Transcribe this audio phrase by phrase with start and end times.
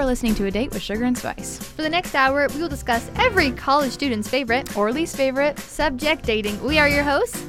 [0.00, 1.58] are listening to A Date with Sugar and Spice.
[1.58, 6.24] For the next hour, we will discuss every college student's favorite Or least favorite, subject
[6.24, 6.62] dating.
[6.64, 7.44] We are your hosts,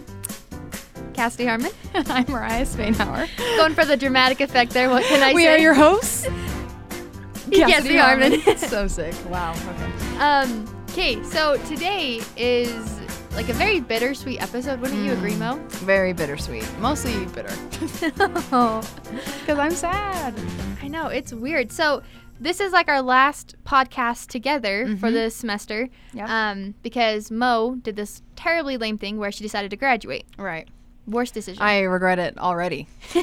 [1.13, 1.71] Cassidy Harmon.
[1.93, 3.29] and I'm Mariah Spainhauer.
[3.55, 4.89] Going for the dramatic effect there.
[4.89, 5.47] What can I we say?
[5.47, 6.27] We are your hosts.
[7.53, 8.41] Cassidy Harmon.
[8.57, 9.15] so sick.
[9.29, 9.53] Wow.
[9.53, 10.17] Okay.
[10.19, 12.99] um, okay, so today is
[13.33, 14.81] like a very bittersweet episode.
[14.81, 15.55] Wouldn't you agree, Mo?
[15.69, 16.67] Very bittersweet.
[16.79, 17.55] Mostly bitter.
[18.01, 20.33] Because I'm sad.
[20.81, 21.71] I know it's weird.
[21.71, 22.03] So
[22.41, 25.89] this is like our last podcast together for the semester.
[26.13, 26.29] Yep.
[26.29, 30.25] Um, because Mo did this terribly lame thing where she decided to graduate.
[30.37, 30.67] Right.
[31.07, 31.61] Worst decision.
[31.61, 32.87] I regret it already.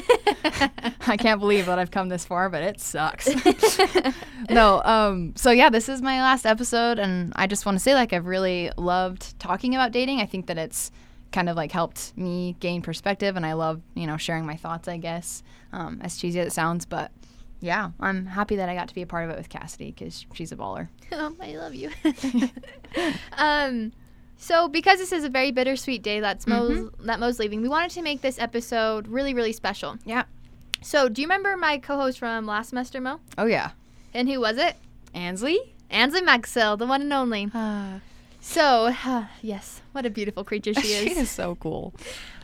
[1.07, 3.29] I can't believe that I've come this far, but it sucks.
[4.49, 7.93] no, um, so yeah, this is my last episode, and I just want to say,
[7.93, 10.19] like, I've really loved talking about dating.
[10.19, 10.91] I think that it's
[11.31, 14.87] kind of like helped me gain perspective, and I love, you know, sharing my thoughts,
[14.87, 17.11] I guess, um, as cheesy as it sounds, but
[17.61, 20.25] yeah, I'm happy that I got to be a part of it with Cassidy because
[20.33, 20.87] she's a baller.
[21.11, 21.91] um, I love you.
[23.37, 23.91] um,
[24.37, 27.91] so because this is a very bittersweet day that's Mo's that Mo's leaving, we wanted
[27.91, 29.97] to make this episode really really special.
[30.05, 30.23] Yeah.
[30.81, 33.19] So do you remember my co-host from last semester, Mo?
[33.37, 33.71] Oh, yeah.
[34.13, 34.75] And who was it?
[35.13, 35.75] Ansley?
[35.89, 37.49] Ansley Maxwell, the one and only.
[37.53, 37.99] Uh,
[38.41, 38.93] So
[39.41, 41.03] yes, what a beautiful creature she is.
[41.03, 41.17] she is.
[41.17, 41.93] is so cool.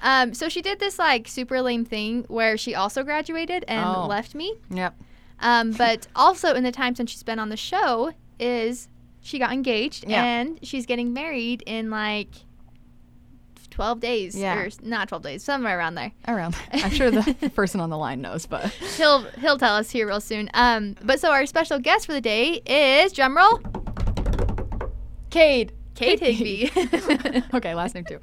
[0.02, 4.06] Um, so she did this like super lame thing where she also graduated and Oh.
[4.08, 4.56] left me.
[4.70, 4.96] Yep.
[5.40, 8.88] Um, but also in the time since she's been on the show is
[9.22, 10.23] she got engaged Yeah.
[10.23, 12.30] and she's getting married in like
[13.72, 14.58] 12 days Yeah.
[14.58, 16.56] or not 12 days somewhere around there Around.
[16.73, 18.68] I'm sure the person on the line knows, but.
[18.98, 22.22] he'll he'll tell us here real soon um but so our special guest for the
[22.22, 23.60] day is drumroll
[25.30, 25.73] Cade.
[25.96, 26.70] Kate higby
[27.54, 28.20] okay, last name too.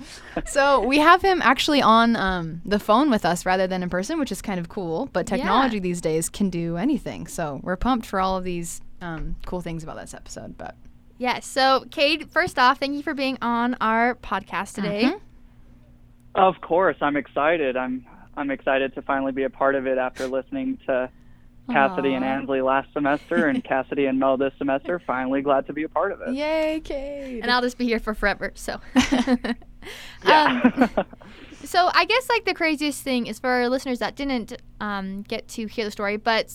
[0.47, 4.19] So we have him actually on um, the phone with us rather than in person,
[4.19, 5.09] which is kind of cool.
[5.12, 5.37] But Yeah.
[5.39, 9.61] technology these days can do anything, so we're pumped for all of these um, cool
[9.61, 10.56] things about this episode.
[10.59, 10.75] But
[11.19, 15.21] yes so Cade first off thank you for being on our podcast today Mhm.
[16.34, 17.77] Of course, I'm excited.
[17.77, 18.06] I'm
[18.37, 21.11] I'm excited to finally be a part of it after listening to
[21.72, 22.28] Cassidy and Aw.
[22.28, 25.00] Ansley last semester and Cassidy and Mel this semester.
[25.06, 26.34] Finally, glad to be a part of it.
[26.34, 27.41] yay, Cade!
[27.43, 28.81] and i'll just be here for forever so
[30.27, 30.88] Yeah.
[30.97, 31.05] um,
[31.65, 35.47] So I guess like the craziest thing is for our listeners that didn't um, get
[35.49, 36.53] to hear the story, but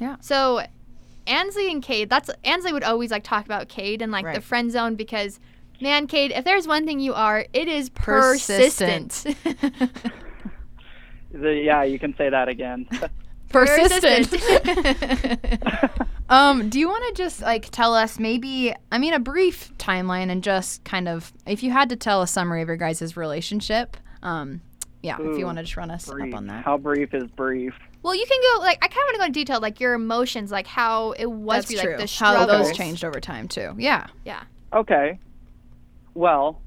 [0.00, 0.16] Yeah.
[0.20, 0.62] So
[1.26, 4.70] Ansley and Cade, that's Ansley would always like talk about Cade and like the friend
[4.72, 5.38] zone because
[5.80, 9.10] man, Cade, if there's one thing you are, it is Persistent.
[9.10, 9.92] persistent.
[11.32, 12.88] The- yeah, you can say that again.
[13.48, 14.32] Persistent.
[16.28, 18.74] um, do you want to just like tell us maybe?
[18.92, 22.26] I mean, a brief timeline and just kind of if you had to tell a
[22.26, 23.96] summary of your guys' relationship.
[24.22, 24.60] Um,
[25.02, 26.32] yeah, if you Ooh, want to just run us brief.
[26.34, 26.64] up on that.
[26.64, 27.72] How brief is brief?
[28.02, 29.94] well, you can go like I kind of want to go into detail, like your
[29.94, 31.90] emotions, like how it was That's for you, true.
[31.98, 32.76] like the How those struggles.
[32.76, 33.74] changed over time too.
[33.78, 34.06] Yeah.
[34.24, 34.42] Yeah.
[34.72, 35.18] Okay.
[36.14, 36.60] Well,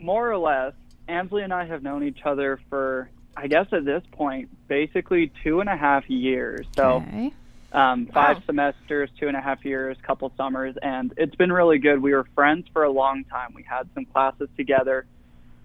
[0.00, 0.72] more or less,
[1.08, 5.60] Ansley and I have known each other for, I guess at this point, basically two
[5.60, 6.66] and a half years.
[6.76, 7.32] So Okay.
[7.72, 8.42] um, five Wow.
[8.46, 12.02] semesters, two and a half years, couple summers, and it's been really good.
[12.02, 13.52] We were friends for a long time.
[13.54, 15.06] We had some classes together.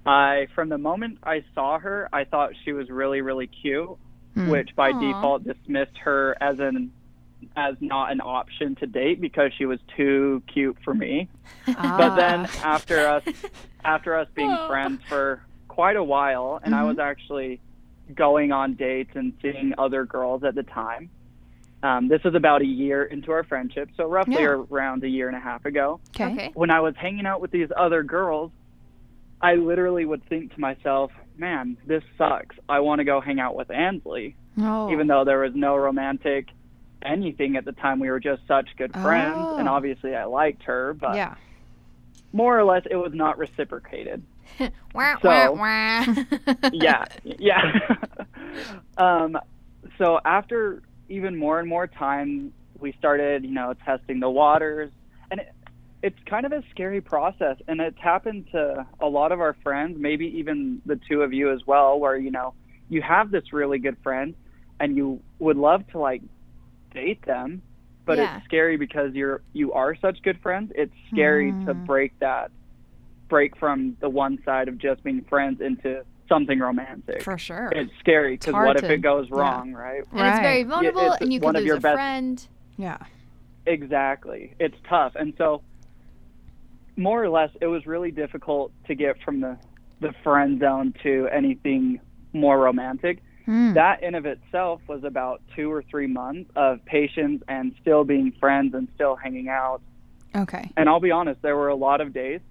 [0.06, 3.89] I, from the moment I saw her, I thought she was really, really cute,
[4.35, 4.50] Hmm.
[4.50, 5.00] which by Aw.
[5.00, 6.91] default dismissed her as an
[7.56, 11.27] as not an option to date because she was too cute for me.
[11.67, 12.75] But then Ah.
[12.75, 13.23] after us
[13.83, 14.67] after us being Oh.
[14.67, 15.41] friends for
[15.77, 16.88] quite a while and I Mhm.
[16.88, 17.59] was actually
[18.15, 21.11] going on dates and seeing other girls at the time.
[21.83, 24.63] Um, this was about a year into our friendship, so roughly Yeah.
[24.71, 25.99] around a year and a half ago.
[26.15, 26.33] okay.
[26.33, 26.51] Okay.
[26.55, 28.49] When I was hanging out with these other girls,
[29.39, 32.55] I literally would think to myself, "Man, this sucks.
[32.67, 34.89] I want to go hang out with Ansley." Oh.
[34.91, 36.47] Even though there was no romantic
[37.03, 39.73] anything at the time, we were just such good friends, and Oh.
[39.73, 41.35] obviously I liked her, but yeah.
[42.33, 44.23] more or less it was not reciprocated.
[45.21, 45.55] So-
[46.73, 47.61] yeah, yeah.
[48.97, 49.38] um,
[49.97, 54.91] so after even more and more time, we started, you know, testing the waters,
[55.31, 55.53] and it,
[56.03, 59.97] it's kind of a scary process, and it's happened to a lot of our friends,
[59.99, 62.53] maybe even the two of you as well, where you know
[62.89, 64.35] you have this really good friend,
[64.79, 66.21] and you would love to like
[66.93, 67.61] date them,
[68.05, 68.38] but Yeah.
[68.38, 70.71] it's scary because you're you are such good friends.
[70.75, 71.85] It's scary to Mm.
[71.85, 72.51] break that
[73.27, 77.24] break from the one side of just being friends into something romantic.
[77.24, 77.71] For sure.
[77.74, 79.38] It's scary because hard what if it goes yeah.
[79.39, 80.03] wrong, right?
[80.12, 82.47] and it's very vulnerable, it's and you one could of lose your a best- friend.
[82.77, 82.97] yeah.
[83.65, 84.53] Exactly.
[84.59, 85.13] It's tough.
[85.15, 85.62] And so
[86.95, 89.57] more or less it was really difficult to get from the
[90.00, 92.00] the friend zone to anything
[92.33, 93.21] more romantic.
[93.47, 93.75] Mm.
[93.75, 98.33] that in of itself was about two or three months of patience and still being
[98.41, 99.81] friends and still hanging out.
[100.35, 100.69] Okay.
[100.75, 102.41] And I'll be honest, there were a lot of days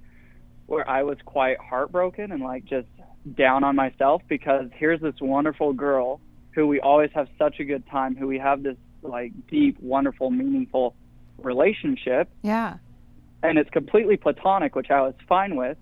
[0.67, 2.89] where I was quite heartbroken and like just
[3.37, 6.21] down on myself because here's this wonderful girl
[6.53, 10.31] who we always have such a good time, who we have this like deep, wonderful,
[10.31, 10.95] meaningful
[11.39, 12.29] relationship.
[12.43, 12.79] Yeah.
[13.43, 15.77] And it's completely platonic, which I was fine with.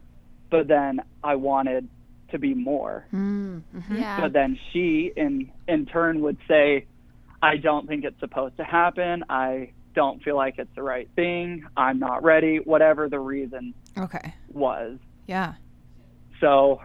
[0.50, 1.88] But then I wanted
[2.30, 3.06] to be more.
[3.12, 3.62] Mm.
[3.74, 3.98] mhm.
[3.98, 4.20] Yeah.
[4.20, 6.86] But then she, in in turn, would say,
[7.42, 9.24] "I don't think it's supposed to happen.
[9.28, 11.66] I don't feel like it's the right thing.
[11.76, 12.58] I'm not ready.
[12.58, 14.34] Whatever the reason Okay.
[14.52, 15.54] was." Yeah.
[16.40, 16.80] So,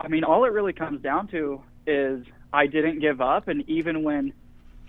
[0.00, 4.02] I mean, all it really comes down to is I didn't give up, and even
[4.02, 4.32] when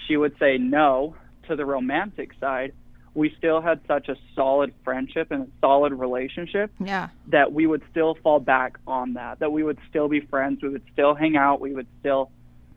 [0.07, 1.15] she would say no
[1.47, 2.73] to the romantic side,
[3.15, 7.09] we still had such a solid friendship and a solid relationship Yeah.
[7.27, 10.69] that we would still fall back on that, that we would still be friends, we
[10.69, 12.31] would still hang out, we would still,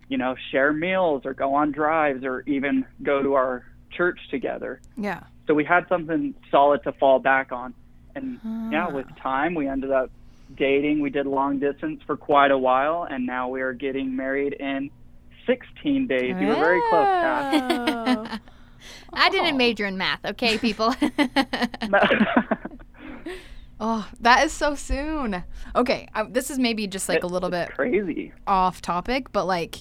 [0.09, 4.81] you know, share meals or go on drives or even go to our church together.
[4.97, 5.21] Yeah.
[5.47, 7.75] So we had something solid to fall back on.
[8.15, 8.39] And
[8.73, 8.93] yeah, Ah.
[8.93, 10.11] with time, we ended up
[10.56, 11.00] dating.
[11.00, 14.91] We did long distance for quite a while, and now we are getting married in
[15.47, 16.37] 16 days.
[16.41, 18.39] You were very close, Cass.
[19.12, 19.59] I didn't Oh.
[19.59, 20.94] major in math, okay, people?
[23.85, 25.43] Oh, that is so soon.
[25.75, 28.33] Okay, I, this is maybe just like a little bit crazy.
[28.47, 29.79] off topic, but like,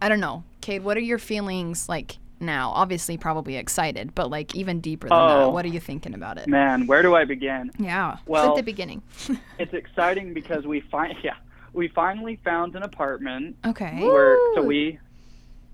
[0.00, 0.84] I don't know, Cade.
[0.84, 2.70] What are your feelings like now?
[2.70, 5.50] Obviously, probably excited, but like even deeper than that, Oh.
[5.50, 6.48] what are you thinking about it?
[6.48, 7.70] Man, where do I begin?
[7.78, 8.14] Yeah.
[8.14, 9.02] It's Well, at the beginning.
[9.58, 11.34] it's exciting because we find yeah
[11.72, 13.98] we finally found an apartment Okay.
[14.00, 14.98] where so we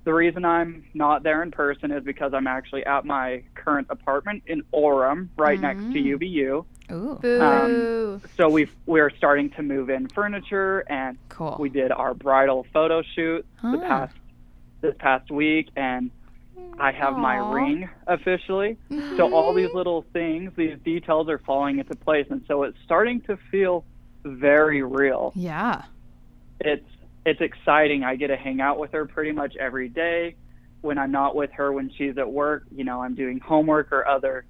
[0.04, 4.42] the reason I'm not there in person is because I'm actually at my current apartment
[4.46, 6.18] in Orem, right next to Mm.
[6.18, 6.64] UVU.
[6.92, 7.18] Ooh.
[7.20, 7.40] Boo.
[7.40, 11.56] um, So we we're starting to move in furniture, and Cool.
[11.60, 13.88] we did our bridal photo shoot the Ah.
[13.88, 14.14] past
[14.80, 16.10] this past week, and
[16.80, 18.78] I have my ring officially.
[18.88, 19.34] So mm-hmm.
[19.34, 23.36] all these little things, these details are falling into place, and so it's starting to
[23.50, 23.84] feel
[24.24, 25.32] very real.
[25.34, 25.82] Yeah.
[26.60, 26.86] It's
[27.26, 28.02] it's exciting.
[28.02, 30.36] I get to hang out with her pretty much every day.
[30.80, 34.08] When I'm not with her, when she's at work, you know, I'm doing homework or
[34.08, 34.46] other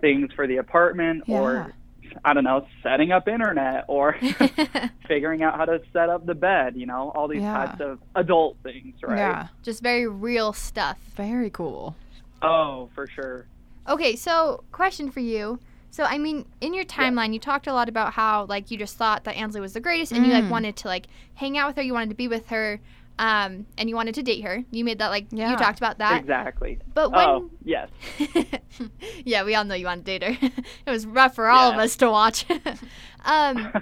[0.00, 1.40] things for the apartment, Yeah.
[1.40, 1.74] or
[2.24, 4.16] I don't know, setting up internet, or
[5.08, 6.76] figuring out how to set up the bed.
[6.76, 7.66] You know, all these Yeah.
[7.66, 9.16] types of adult things, right?
[9.18, 9.48] Yeah.
[9.62, 10.98] Just very real stuff.
[11.16, 11.94] Very cool.
[12.40, 13.46] Oh, for sure.
[13.88, 15.58] Okay, so question for you.
[15.90, 18.96] So I mean, in your timeline, you talked a lot about how like you just
[18.96, 20.50] thought that Ansley was the greatest, and you like Mm.
[20.50, 22.80] wanted to like hang out with her, you wanted to be with her,
[23.18, 24.64] um, and you wanted to date her.
[24.70, 25.50] You made that like Yeah.
[25.52, 26.20] you talked about that.
[26.20, 26.78] Exactly.
[26.94, 27.88] But when Oh, yes.
[29.24, 30.48] yeah, we all know you want to date her.
[30.86, 32.46] it was rough for all of us to watch.
[33.24, 33.72] um,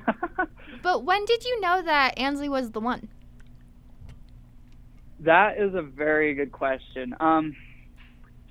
[0.82, 3.08] but when did you know that Ansley was the one?
[5.20, 7.14] That is a very good question.
[7.20, 7.54] Um,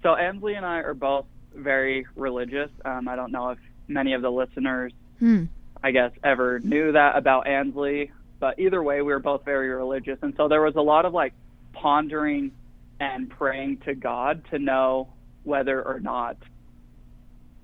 [0.03, 1.25] so Ansley and I are both
[1.55, 2.69] very religious.
[2.85, 5.45] Um, I don't know if many of the listeners, Hmm.
[5.83, 10.17] I guess, ever knew that about Ansley, but either way, we were both very religious,
[10.21, 11.33] and so there was a lot of like
[11.73, 12.51] pondering
[12.99, 15.13] and praying to God to know
[15.43, 16.37] whether or not,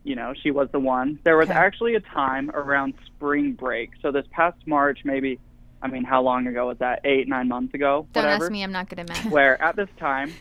[0.04, 1.20] you know, she was the one.
[1.24, 1.58] There was Okay.
[1.58, 3.92] actually a time around spring break.
[4.02, 5.40] So this past March, maybe,
[5.82, 7.02] I mean, how long ago was that?
[7.04, 9.26] Eight, nine months ago, Don't whatever ask me, I'm not good at math.
[9.32, 10.34] where at this time,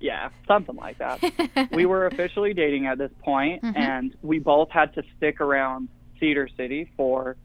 [0.00, 1.68] yeah, something like that.
[1.72, 3.76] we were officially dating at this point, Mhm.
[3.76, 5.88] and we both had to stick around
[6.20, 7.36] Cedar City for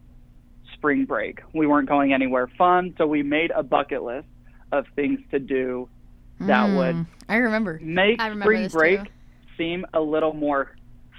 [0.81, 1.41] spring break.
[1.53, 4.27] We weren't going anywhere fun, so we made a bucket list
[4.71, 5.87] of things to do
[6.39, 7.05] that would Mm.
[7.29, 7.79] I remember.
[7.83, 9.09] make I remember spring break too.
[9.57, 10.75] seem a little more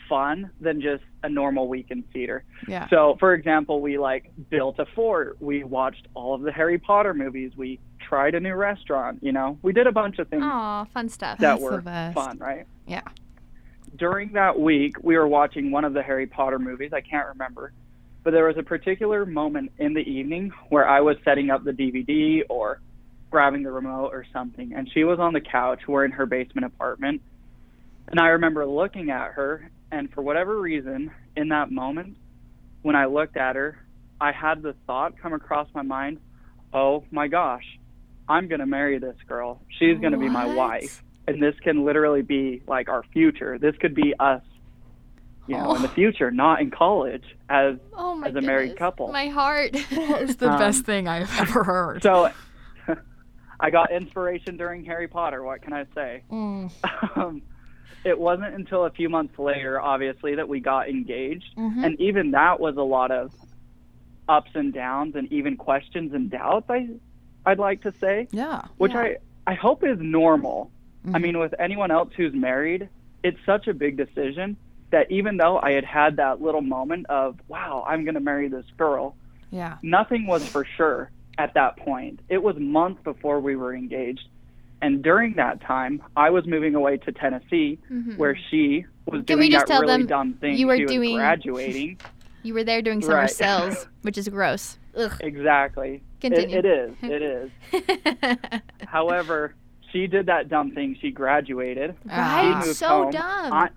[0.09, 2.43] fun than just a normal week in Cedar.
[2.67, 2.89] Yeah.
[2.89, 5.37] So, for example, we like built a fort.
[5.41, 7.53] We watched all of the Harry Potter movies.
[7.57, 9.21] We tried a new restaurant.
[9.23, 11.39] You know, we did a bunch of things Aw, fun stuff.
[11.39, 11.81] that That's were
[12.13, 12.67] fun, right?
[12.89, 13.03] Yeah.
[13.97, 16.93] During that week, we were watching one of the Harry Potter movies.
[16.93, 17.73] I can't remember,
[18.23, 21.73] but there was a particular moment in the evening where I was setting up the
[21.73, 22.81] DVD or
[23.31, 25.81] grabbing the remote or something, and she was on the couch.
[25.89, 27.23] We're in her basement apartment,
[28.09, 32.17] and I remember looking at her, and for whatever reason, in that moment,
[32.83, 33.79] when I looked at her,
[34.21, 36.19] I had the thought come across my mind,
[36.73, 37.79] "Oh my gosh,
[38.29, 39.61] I'm gonna marry this girl.
[39.69, 43.59] She's gonna be my wife." and this can literally be like our future.
[43.59, 44.43] This could be us,
[45.47, 45.93] you know, in the Oh.
[45.93, 49.09] future, not in college as oh my as a married couple.
[49.13, 49.71] My heart.
[49.91, 52.03] It's the Um, best thing I've ever heard.
[52.03, 52.31] so.
[53.61, 55.43] I got inspiration during Harry Potter.
[55.45, 56.23] What can I say?
[56.31, 56.73] Mm.
[57.17, 57.43] Um,
[58.05, 61.85] it wasn't until a few months later, obviously, that we got engaged, Mhm.
[61.85, 63.33] and even that was a lot of
[64.29, 66.69] ups and downs, and even questions and doubts.
[66.71, 66.89] I
[67.47, 68.63] I'd like to say, Yeah.
[68.79, 69.01] which Yeah.
[69.01, 70.71] I I hope is normal.
[71.07, 71.23] I Mhm.
[71.23, 72.89] mean, with anyone else who's married,
[73.25, 74.57] it's such a big decision
[74.93, 78.49] that even though I had had that little moment of, wow, I'm going to marry
[78.49, 79.17] this girl,
[79.51, 79.77] Yeah.
[79.83, 82.21] nothing was for sure at that point.
[82.29, 84.29] It was months before we were engaged.
[84.81, 88.17] And during that time, I was moving away to Tennessee, Mhm.
[88.19, 90.57] where she was Can doing that really dumb thing.
[90.57, 91.99] you were she doing- graduating.
[92.45, 93.31] You were there doing summer Right.
[93.31, 94.77] sales, which is gross.
[94.97, 95.13] Ugh.
[95.21, 96.03] exactly.
[96.21, 96.59] It, Continue.
[96.59, 96.95] it is.
[97.03, 98.61] It is.
[98.87, 99.55] However,
[99.93, 100.97] she did that dumb thing.
[101.01, 101.95] She graduated.
[102.05, 102.55] Right?
[102.65, 103.11] moved So home.
[103.13, 103.53] dumb.
[103.53, 103.71] I-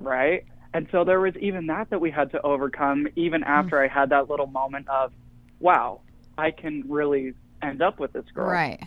[0.00, 0.44] right?
[0.72, 4.10] And so there was even that that we had to overcome, even after I had
[4.10, 5.12] that little moment of,
[5.58, 6.00] wow,
[6.38, 8.48] I can really end up with this girl.
[8.48, 8.80] Right.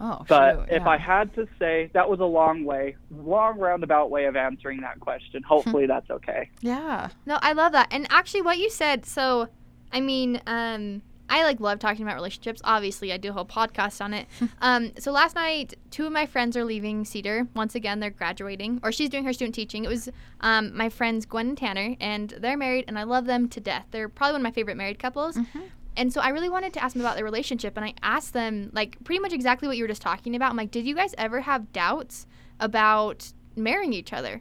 [0.00, 0.88] Oh, But shoot, if yeah.
[0.88, 5.00] I had to say, that was a long way, long roundabout way of answering that
[5.00, 5.42] question.
[5.42, 6.50] Hopefully that's okay.
[6.60, 7.08] Yeah.
[7.26, 7.88] No, I love that.
[7.90, 9.04] And actually, what you said.
[9.04, 9.48] So,
[9.92, 12.60] I mean, um, I like love talking about relationships.
[12.64, 14.26] Obviously, I do a whole podcast on it.
[14.60, 17.46] um, so last night, two of my friends are leaving Cedar.
[17.54, 19.84] Once again, they're graduating, or she's doing her student teaching.
[19.84, 20.08] It was
[20.40, 23.86] um, my friends Gwen and Tanner, and they're married, and I love them to death.
[23.90, 25.36] They're probably one of my favorite married couples.
[25.36, 25.60] Mm-hmm.
[25.96, 28.70] And so I really wanted to ask them about their relationship, and I asked them
[28.72, 30.50] like pretty much exactly what you were just talking about.
[30.50, 32.26] I'm like, did you guys ever have doubts
[32.60, 34.40] about marrying each other?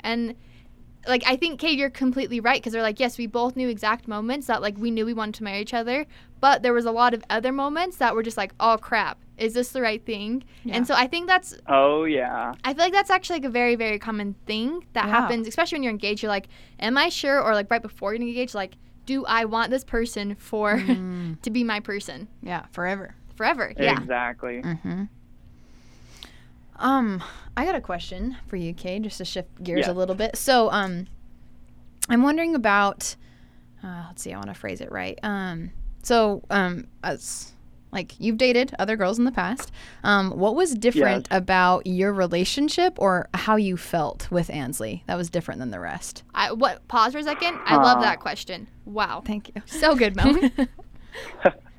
[0.00, 0.34] And
[1.08, 4.06] like I think Cade, you're completely right because they're like, yes, we both knew exact
[4.08, 6.06] moments that like we knew we wanted to marry each other,
[6.40, 9.54] but there was a lot of other moments that were just like, oh crap, is
[9.54, 10.44] this the right thing?
[10.64, 10.76] Yeah.
[10.76, 12.54] And so I think that's Oh, yeah.
[12.64, 15.10] I feel like that's actually like a very very common thing that Yeah.
[15.20, 16.22] happens, especially when you're engaged.
[16.22, 17.40] You're like, am I sure?
[17.42, 18.74] Or like right before you're engaged, like,
[19.06, 22.66] do I want this person for Mm, to be my person yeah.
[22.72, 23.14] Forever.
[23.36, 23.72] forever?
[23.78, 23.98] Yeah.
[24.00, 24.60] Exactly.
[24.62, 25.04] Mm-hmm.
[26.80, 27.22] Um,
[27.56, 29.92] I got a question for you, Kay, just to shift gears Yeah.
[29.92, 30.36] a little bit.
[30.36, 31.06] So, um,
[32.08, 33.14] I'm wondering about.
[33.82, 34.32] Uh, let's see.
[34.32, 35.18] I want to phrase it right.
[35.22, 35.70] Um,
[36.02, 37.52] so, um, as
[37.92, 39.72] like you've dated other girls in the past,
[40.04, 45.28] um, what was different about your relationship or how you felt with Ansley that was
[45.30, 46.22] different than the rest?
[46.34, 47.58] I what pause for a second.
[47.64, 48.68] I love that question.
[48.84, 49.22] Wow.
[49.24, 49.62] Thank you.
[49.66, 50.34] So good, Mo.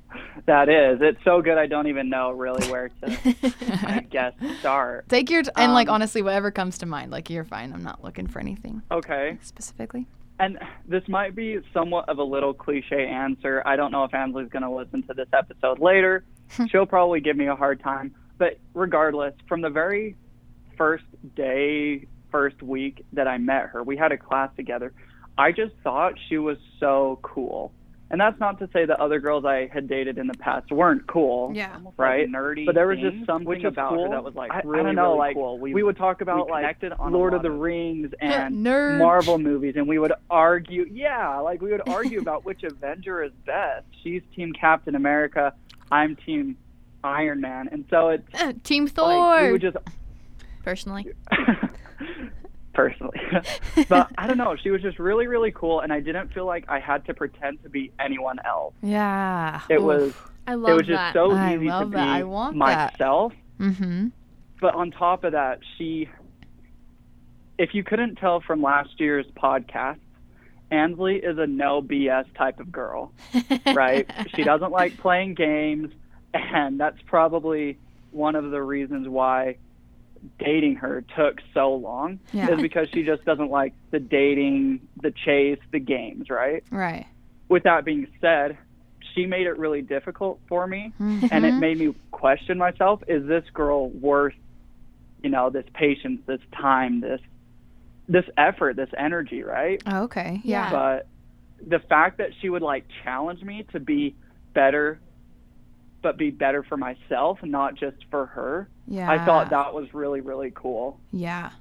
[0.46, 1.00] That is.
[1.02, 3.08] It's so good I don't even know really where to,
[3.88, 5.08] I guess, start.
[5.10, 7.12] Take your t- and like Um, honestly, whatever comes to mind.
[7.12, 7.74] Like you're fine.
[7.74, 9.38] I'm not looking for anything Okay.
[9.42, 10.08] specifically.
[10.40, 10.58] And
[10.88, 13.62] this might be somewhat of a little cliche answer.
[13.66, 16.24] I don't know if Ansley's going to listen to this episode later.
[16.70, 18.16] She'll probably give me a hard time.
[18.40, 20.16] But regardless, from the very
[20.78, 21.04] first
[21.36, 24.94] day, first week that I met her, we had a class together.
[25.38, 27.72] I just thought she was so cool.
[28.12, 31.08] And that's not to say that other girls I had dated in the past weren't
[31.08, 31.54] cool.
[31.56, 31.80] Yeah.
[31.96, 32.66] Right, nerdy.
[32.66, 34.04] but there was just something which about cool.
[34.04, 35.58] her that was like I, I really, don't know, really like cool.
[35.58, 38.98] we, would talk about like connected on a Lord of the Rings and Nerd.
[38.98, 40.86] Marvel movies, and we would argue.
[40.92, 43.86] Yeah, like we would argue about which Avenger is best.
[44.04, 45.54] She's Team Captain America.
[45.90, 46.58] I'm Team
[47.06, 48.28] Iron Man, and so it's
[48.66, 49.42] Team like Thor.
[49.44, 49.78] we would just
[50.66, 51.08] personally.
[52.74, 53.20] personally.
[53.90, 54.56] but I don't know.
[54.56, 57.64] She was just really, really cool, and I didn't feel like I had to pretend
[57.64, 58.74] to be anyone else.
[58.82, 59.62] Yeah.
[59.70, 60.14] It was
[60.48, 61.14] I it love was just that.
[61.14, 62.08] so I easy to love be that.
[62.08, 63.34] I want myself.
[63.60, 64.08] Mm-hmm.
[64.60, 66.10] But on top of that, she,
[67.58, 70.00] if you couldn't tell from last year's podcast,
[70.70, 73.12] Ansley is a no BS type of girl,
[73.66, 74.10] right?
[74.36, 75.92] she doesn't like playing games,
[76.34, 77.78] and that's probably
[78.12, 79.58] one of the reasons why
[80.40, 82.54] dating her took so long Yeah.
[82.54, 86.64] is because she just doesn't like the dating, the chase, the games, right?
[86.72, 87.06] Right.
[87.50, 88.58] With that being said,
[89.16, 91.46] she made it really difficult for me and Mm-hmm.
[91.46, 94.34] it made me question myself is this girl worth
[95.22, 97.20] you know this patience this time this
[98.08, 100.40] this effort this energy right Oh, okay.
[100.44, 100.70] Yeah.
[100.72, 101.08] but
[101.68, 104.16] the fact that she would like challenge me to be
[104.54, 105.02] better
[106.02, 109.10] but be better for myself not just for her Yeah.
[109.12, 111.52] i thought that was really really cool Yeah.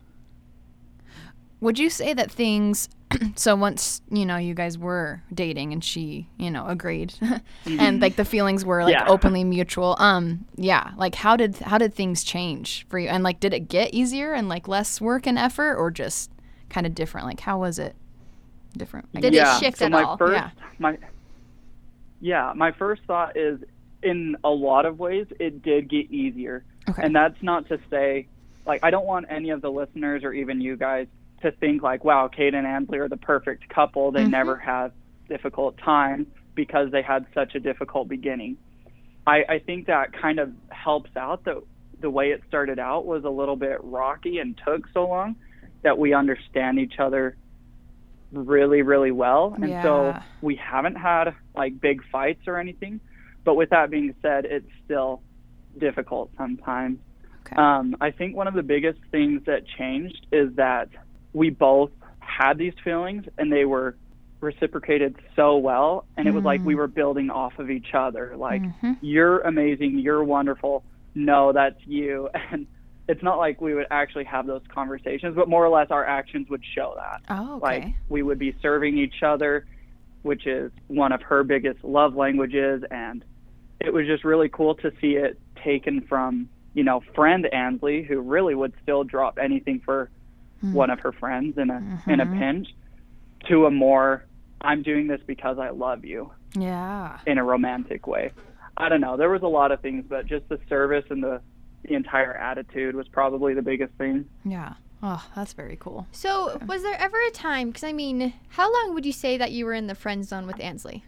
[1.61, 2.89] Would you say that things
[3.35, 7.13] so once, you know, you guys were dating and she, you know, agreed
[7.67, 9.05] and like the feelings were like Yeah.
[9.09, 9.95] openly mutual.
[9.99, 13.09] Um yeah, like how did how did things change for you?
[13.09, 16.31] And like did it get easier and like less work and effort or just
[16.71, 17.27] kind of different?
[17.27, 17.95] Like how was it
[18.75, 19.09] different?
[19.15, 19.47] I Did it guess?
[19.47, 20.17] yeah shift so at my all?
[20.17, 20.51] first Yeah.
[20.79, 20.97] my
[22.23, 23.61] yeah my first thought is
[24.03, 27.03] in a lot of ways it did get easier Okay.
[27.03, 28.27] And that's not to say,
[28.67, 31.07] like, I don't want any of the listeners or even you guys
[31.43, 34.11] to think like, wow, Cade and Ansley are the perfect couple.
[34.11, 34.31] They Mhm.
[34.31, 34.93] never have
[35.29, 38.57] difficult times because they had such a difficult beginning.
[39.27, 41.63] I, I think that kind of helps out that
[42.01, 45.37] the way it started out was a little bit rocky and took so long
[45.83, 47.37] that we understand each other
[48.33, 49.55] really, really well.
[49.55, 53.01] And so we haven't had like big fights or anything,
[53.45, 55.23] But with that being said, it's still
[55.79, 56.99] difficult sometimes.
[57.47, 57.57] Okay.
[57.57, 60.89] Um, I think one of the biggest things that changed is that
[61.33, 63.97] we both had these feelings and they were
[64.41, 66.07] reciprocated so well.
[66.17, 68.35] And it was like we were building off of each other.
[68.37, 68.97] Like, Mhm.
[69.01, 70.83] you're amazing, you're wonderful.
[71.15, 72.29] No, that's you.
[72.51, 72.67] And
[73.09, 76.49] it's not like we would actually have those conversations, but more or less our actions
[76.49, 77.23] would show that.
[77.29, 77.61] Oh, okay.
[77.61, 79.67] Like we would be serving each other,
[80.23, 83.25] which is one of her biggest love languages, and
[83.81, 88.21] it was just really cool to see it taken from you know friend Ansley, who
[88.21, 90.11] really would still drop anything for
[90.61, 92.39] one of her friends in a in a Mhm.
[92.39, 92.69] pinch,
[93.49, 94.25] to a more
[94.61, 97.19] I'm doing this because I love you yeah.
[97.27, 98.33] in a romantic way.
[98.77, 99.17] I don't know.
[99.17, 101.41] There was a lot of things, but just the service and the
[101.85, 104.27] the entire attitude was probably the biggest thing.
[104.45, 104.75] Yeah.
[105.03, 106.07] Oh, that's very cool.
[106.13, 107.69] So, was there ever a time?
[107.69, 110.47] Because I mean, how long would you say that you were in the friend zone
[110.47, 111.05] with Ansley?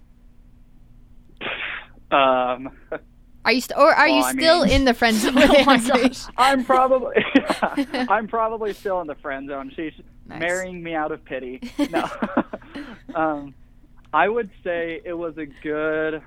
[2.13, 2.71] Um,
[3.45, 5.65] Are you st- or are you Well, I still mean- in the friend zone Oh
[5.65, 6.27] my gosh.
[6.37, 7.17] I'm probably
[8.09, 9.73] I'm probably still in the friend zone.
[9.75, 9.93] She's
[10.29, 10.39] Nice.
[10.41, 11.61] marrying me out of pity.
[11.91, 12.09] No.
[13.17, 13.55] um,
[14.13, 16.23] I would say it was a good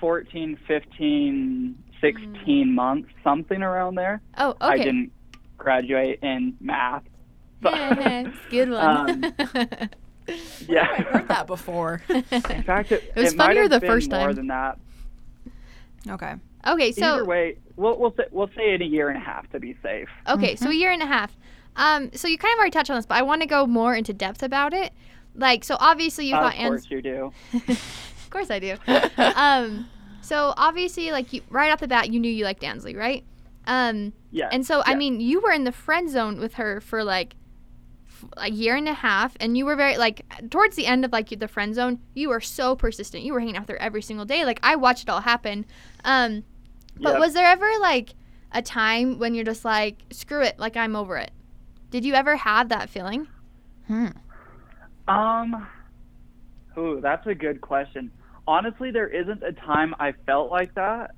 [0.00, 4.20] 14, 15, 16 months, something around there.
[4.36, 4.56] Oh, okay.
[4.60, 5.12] I didn't
[5.56, 7.04] graduate in math.
[7.62, 9.24] It's a good one.
[9.24, 9.88] Um,
[10.68, 10.86] yeah.
[10.98, 12.02] I've heard that before.
[12.10, 12.22] In
[12.64, 14.34] fact, it, It was might funnier have the been first more time.
[14.34, 14.78] than that.
[16.10, 16.34] Okay.
[16.66, 19.50] okay, so Either way, we'll we'll say we'll say in a year and a half
[19.52, 20.08] to be safe.
[20.28, 21.36] Okay, so a year and a half.
[21.76, 23.94] Um, so you kind of already touched on this, but I want to go more
[23.94, 24.92] into depth about it.
[25.34, 27.32] Like, so obviously you of thought course Ans- you do.
[27.68, 28.76] of course I do.
[29.18, 29.86] um,
[30.22, 33.22] so obviously, like you, right off the bat, you knew you liked Ansley, right?
[33.66, 34.48] Um, Yeah.
[34.52, 37.45] and so I mean, you were in the friend zone with her for like f-
[38.36, 41.28] a year and a half, and you were very like towards the end of like
[41.28, 43.22] the friend zone, you were so persistent.
[43.24, 44.44] You were hanging out there every single day.
[44.44, 45.66] Like I watched it all happen.
[46.04, 46.44] Um,
[47.02, 47.18] but Yep.
[47.18, 48.14] was there ever like
[48.52, 51.30] a time when you're just like, screw it, like I'm over it?
[51.90, 53.28] Did you ever have that feeling?
[53.86, 54.08] Hmm.
[55.08, 55.66] Um,
[56.78, 58.10] ooh, that's a good question.
[58.46, 61.12] Honestly, there isn't a time I felt like that.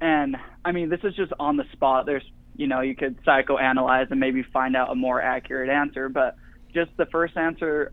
[0.00, 2.06] And I mean, this is just on the spot.
[2.06, 2.24] There's,
[2.56, 6.08] you know, you could psychoanalyze and maybe find out a more accurate answer.
[6.08, 6.36] But
[6.74, 7.92] just the first answer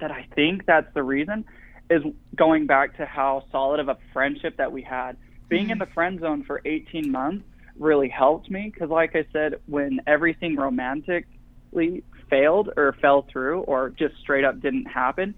[0.00, 1.44] that I think that's the reason
[1.90, 2.02] is
[2.34, 5.16] going back to how solid of a friendship that we had.
[5.48, 7.44] Being in the friend zone for 18 months
[7.76, 13.90] really helped me because, like I said, when everything romantically failed or fell through or
[13.90, 15.34] just straight up didn't happen,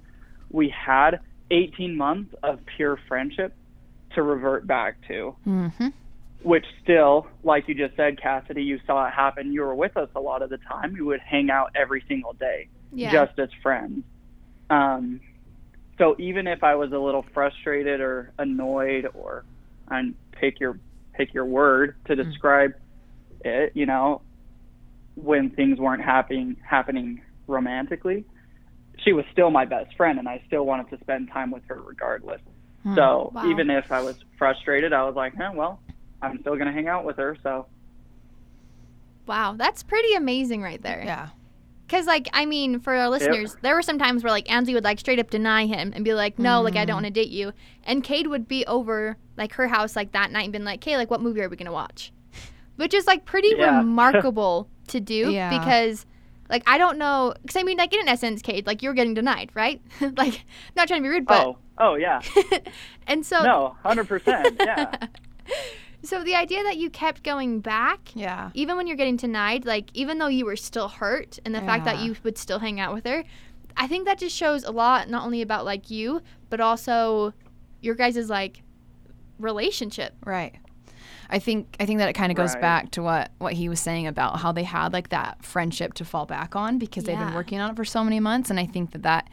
[0.50, 3.55] we had 18 months of pure friendship
[4.14, 5.88] to revert back to, Mm-hmm.
[6.44, 9.52] Which still, like you just said, Cassidy, you saw it happen.
[9.52, 10.92] You were with us a lot of the time.
[10.92, 13.12] We would hang out every single day Yeah.
[13.12, 14.05] just as friends.
[14.70, 15.20] Um,
[15.98, 19.44] so even if I was a little frustrated or annoyed or
[19.90, 20.81] and pick your
[21.14, 22.72] pick your word to describe
[23.44, 24.22] it, you know,
[25.16, 28.24] when things weren't happening happening romantically,
[29.05, 31.81] she was still my best friend and I still wanted to spend time with her
[31.81, 32.40] regardless.
[32.94, 33.42] So Wow.
[33.50, 35.83] even if I was frustrated, I was like, eh, well,
[36.22, 37.37] I'm still gonna hang out with her.
[37.42, 37.66] So
[39.26, 41.02] wow, that's pretty amazing right there.
[41.04, 41.28] Yeah.
[41.87, 44.85] Because, like, I mean, for our listeners, there were some times where, like, Ansley would,
[44.85, 47.02] like, straight up deny him and be like, no, like, I don't mm.
[47.02, 47.52] want to date you.
[47.85, 50.96] And Cade would be over, like, her house, like, that night and been like, okay,
[50.96, 52.11] like, what movie are we going to watch?
[52.76, 53.76] Which is, like, pretty Yeah.
[53.78, 55.50] remarkable to do Yeah.
[55.50, 56.06] because,
[56.48, 57.35] like, I don't know.
[57.42, 59.82] Because, I mean, like, in essence, Cade, like, you're getting denied, right?
[60.16, 61.46] like, not trying to be rude, but.
[61.46, 62.20] oh oh yeah
[63.06, 63.42] and so.
[63.42, 64.94] no hundred percent yeah
[66.04, 68.50] so the idea that you kept going back Yeah.
[68.54, 71.84] even when you're getting denied, like even though you were still hurt and the fact
[71.84, 73.24] that you would still hang out with her,
[73.76, 77.32] I think that just shows a lot not only about like you, but also
[77.80, 78.62] your guys' like
[79.38, 80.14] relationship.
[80.24, 80.54] Right.
[81.30, 82.60] I think I think that it kind of goes Right.
[82.60, 86.04] back to what what he was saying about how they had like that friendship to
[86.04, 88.66] fall back on because they've been working on it for so many months and I
[88.66, 89.30] think that that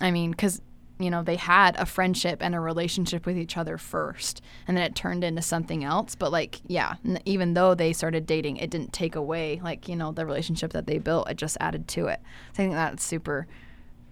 [0.00, 0.60] I mean cuz
[1.02, 4.84] you know they had a friendship and a relationship with each other first and then
[4.84, 6.14] it turned into something else.
[6.14, 9.96] But like yeah n- even though they started dating it didn't take away like you
[9.96, 11.30] know the relationship that they built.
[11.30, 12.20] It just added to it.
[12.52, 13.46] So i think that's super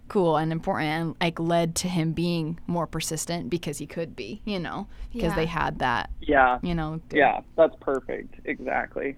[0.08, 4.42] cool and important and like led to him being more persistent because he could be
[4.44, 5.36] you know because Yeah.
[5.36, 6.58] they had that yeah.
[6.62, 8.34] you know good- yeah that's perfect.
[8.44, 9.16] Exactly.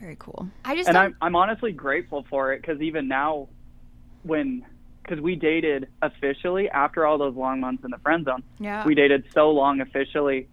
[0.00, 0.48] Very cool.
[0.64, 3.48] I just and I'm I'm honestly grateful for it because even now,
[4.22, 4.64] when
[5.08, 8.94] because we dated officially after all those long months in the friend zone, yeah we
[8.94, 10.48] dated so long officially,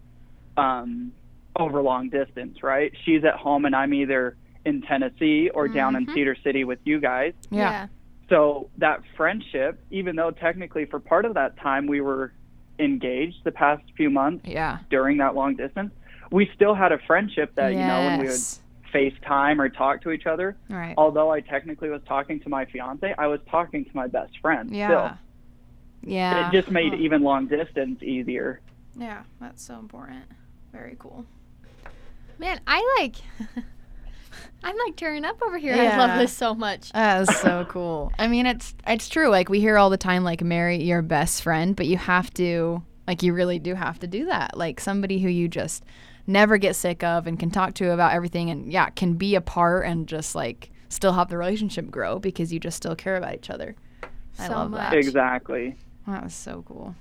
[0.57, 1.11] um,
[1.57, 2.63] over long distance.
[2.63, 2.91] Right?
[3.03, 6.13] She's at home and I'm either in Tennessee or down in Mhm.
[6.13, 7.33] Cedar City with you guys.
[7.51, 7.87] yeah
[8.29, 12.33] So that friendship, even though technically for part of that time we were
[12.79, 14.79] engaged the past few months Yeah.
[14.89, 15.93] during that long distance,
[16.31, 18.61] we still had a friendship that you know when we would Yes.
[18.95, 20.55] FaceTime or talk to each other.
[20.69, 20.93] Right.
[20.97, 24.73] Although I technically was talking to my fiance, I was talking to my best friend.
[24.73, 24.87] Yeah.
[24.87, 26.11] Still.
[26.13, 26.47] Yeah.
[26.47, 26.99] It just made Huh.
[26.99, 28.61] even long distance easier.
[28.97, 30.23] Yeah, that's so important.
[30.71, 31.25] Very cool.
[32.39, 33.15] Man, I like.
[34.63, 35.73] I'm like tearing up over here.
[35.73, 36.91] I love this so much.
[36.91, 38.11] That is so cool.
[38.17, 39.29] I mean, it's it's true.
[39.29, 42.81] Like we hear all the time, like marry your best friend, but you have to,
[43.07, 44.57] like, you really do have to do that.
[44.57, 45.83] Like somebody who you just
[46.27, 49.41] never get sick of and can talk to about everything, and yeah, can be a
[49.41, 53.35] part and just like still have the relationship grow because you just still care about
[53.35, 53.75] each other.
[54.39, 54.91] I love much.
[54.91, 54.97] that.
[54.97, 55.75] Exactly.
[56.07, 56.95] That was so cool.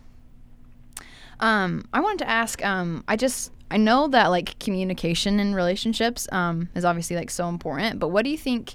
[1.41, 2.65] Um, I wanted to ask.
[2.65, 7.49] Um, I just I know that like communication in relationships um is obviously like so
[7.49, 7.99] important.
[7.99, 8.75] But what do you think?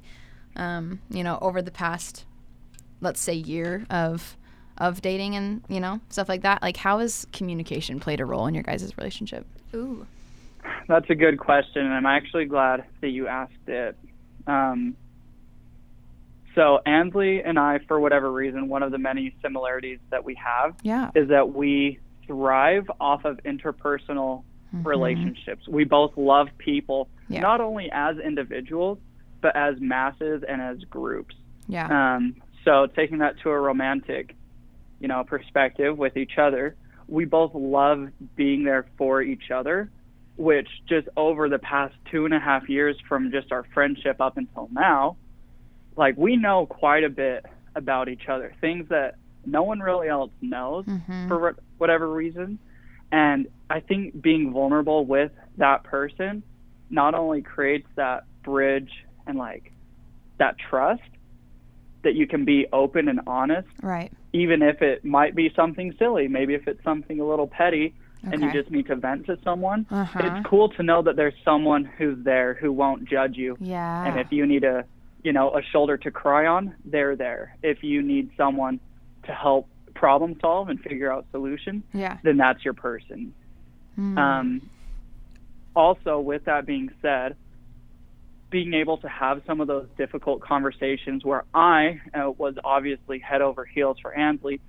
[0.55, 2.25] Um, you know, over the past,
[3.01, 4.35] let's say, year of
[4.77, 6.61] of dating and you know stuff like that.
[6.61, 9.45] Like, how has communication played a role in your guys' relationship?
[9.73, 10.05] Ooh.
[10.87, 13.95] That's a good question, and I'm actually glad that you asked it.
[14.47, 14.95] Um,
[16.55, 20.75] so, Ansley and I, for whatever reason, one of the many similarities that we have
[20.81, 21.11] Yeah.
[21.15, 24.43] is that we thrive off of interpersonal
[24.73, 24.85] Mhm.
[24.85, 25.67] relationships.
[25.67, 27.41] We both love people, Yeah.
[27.41, 28.99] not only as individuals,
[29.41, 31.35] but as masses and as groups.
[31.67, 32.15] Yeah.
[32.15, 34.35] Um, so taking that to a romantic,
[34.99, 36.75] you know, perspective with each other,
[37.07, 39.89] we both love being there for each other,
[40.39, 44.37] which just over the past two and a half years from just our friendship up
[44.37, 45.17] until now,
[45.97, 50.31] like we know quite a bit about each other, things that no one really else
[50.41, 51.27] knows Mhm.
[51.27, 52.57] for whatever reason.
[53.11, 56.41] And I think being vulnerable with that person
[56.89, 59.73] not only creates that bridge and like
[60.37, 61.01] that trust
[62.03, 64.09] that you can be open and honest, Right.
[64.31, 68.41] even if it might be something silly, maybe if it's something a little petty and
[68.41, 69.85] you just need to vent to someone.
[69.89, 70.19] Uh-huh.
[70.23, 73.57] It's cool to know that there's someone who's there who won't judge you.
[73.59, 74.05] Yeah.
[74.05, 74.85] And if you need a,
[75.23, 77.55] you know, a shoulder to cry on, they're there.
[77.63, 78.79] If you need someone
[79.25, 82.17] to help problem solve and figure out solutions, yeah.
[82.23, 83.33] then that's your person.
[83.97, 84.17] Mm.
[84.17, 84.69] Um,
[85.75, 87.35] also, with that being said,
[88.49, 93.41] being able to have some of those difficult conversations where I uh, was obviously head
[93.41, 94.59] over heels for Ansley,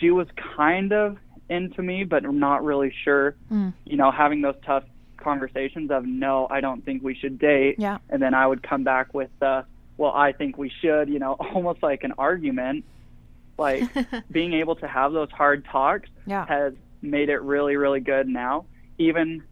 [0.00, 3.36] she was kind of into me, but not really sure.
[3.50, 3.72] Mm.
[3.84, 4.84] You know, having those tough
[5.16, 7.98] conversations of no, I don't think we should date, Yeah.
[8.10, 9.62] and then I would come back with, uh,
[9.96, 11.08] well, I think we should.
[11.08, 12.84] You know, almost like an argument.
[13.58, 13.84] Like
[14.30, 16.44] being able to have those hard talks Yeah.
[16.46, 18.66] has made it really, really good now,
[18.98, 19.42] even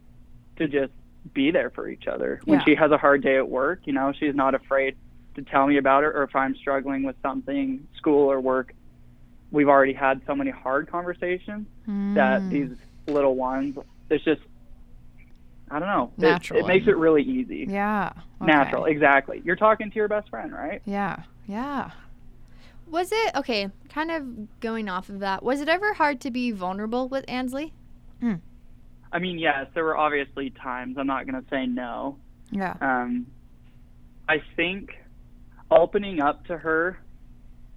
[0.57, 0.93] to just
[1.33, 2.39] be there for each other.
[2.45, 2.65] When Yeah.
[2.65, 4.95] she has a hard day at work, you know, she's not afraid
[5.35, 8.73] to tell me about it, or if I'm struggling with something, school or work.
[9.55, 12.49] We've already had so many hard conversations that Mm.
[12.49, 13.77] these little ones,
[14.09, 14.41] it's just,
[15.71, 17.65] I don't know, it- Natural It, makes it really easy.
[17.69, 18.11] Yeah.
[18.41, 19.41] Natural, exactly.
[19.45, 20.81] You're talking to your best friend, right?
[20.83, 21.23] Yeah.
[21.47, 21.91] Yeah.
[22.87, 23.69] Was it okay?
[23.87, 25.41] Kind of going off of that.
[25.41, 27.73] Was it ever hard to be vulnerable with Ansley?
[29.13, 30.97] I mean, yes, there were obviously times.
[30.97, 32.17] I'm not going to say no.
[32.51, 32.75] Yeah.
[32.81, 33.27] um,
[34.27, 34.89] I think
[35.71, 36.99] opening up to her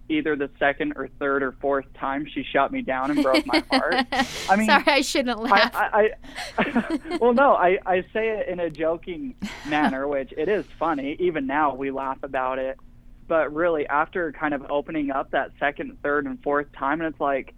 [0.08, 3.62] either the second or third or fourth time she shot me down and broke my
[3.70, 3.94] heart.
[4.48, 5.74] I mean, sorry, I shouldn't laugh.
[5.74, 6.10] I,
[6.58, 9.34] I, I well, no, I, I say it in a joking
[9.66, 11.16] manner, which it is funny.
[11.20, 12.78] Even now, we laugh about it.
[13.26, 17.20] But really, after kind of opening up that second, third, and fourth time, and it's
[17.20, 17.54] like,